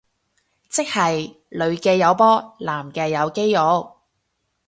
[0.67, 3.97] 即係女嘅有波男嘅有肌肉